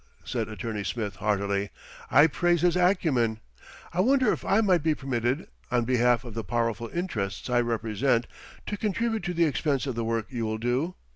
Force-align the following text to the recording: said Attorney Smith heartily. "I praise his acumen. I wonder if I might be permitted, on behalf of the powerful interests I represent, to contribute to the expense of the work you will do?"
said 0.25 0.47
Attorney 0.49 0.83
Smith 0.83 1.17
heartily. 1.17 1.69
"I 2.09 2.25
praise 2.25 2.61
his 2.61 2.75
acumen. 2.75 3.39
I 3.93 3.99
wonder 3.99 4.33
if 4.33 4.43
I 4.43 4.59
might 4.61 4.81
be 4.81 4.95
permitted, 4.95 5.47
on 5.69 5.85
behalf 5.85 6.23
of 6.23 6.33
the 6.33 6.43
powerful 6.43 6.87
interests 6.91 7.51
I 7.51 7.61
represent, 7.61 8.25
to 8.65 8.77
contribute 8.77 9.21
to 9.25 9.35
the 9.35 9.45
expense 9.45 9.85
of 9.85 9.93
the 9.93 10.03
work 10.03 10.25
you 10.31 10.43
will 10.43 10.57
do?" 10.57 10.95